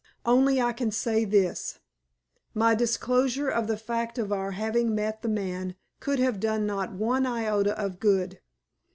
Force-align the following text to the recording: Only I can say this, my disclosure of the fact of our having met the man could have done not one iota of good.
Only 0.25 0.59
I 0.59 0.73
can 0.73 0.89
say 0.89 1.25
this, 1.25 1.77
my 2.55 2.73
disclosure 2.73 3.49
of 3.49 3.67
the 3.67 3.77
fact 3.77 4.17
of 4.17 4.31
our 4.31 4.53
having 4.53 4.95
met 4.95 5.21
the 5.21 5.29
man 5.29 5.75
could 5.99 6.17
have 6.17 6.39
done 6.39 6.65
not 6.65 6.91
one 6.91 7.27
iota 7.27 7.77
of 7.79 7.99
good. 7.99 8.39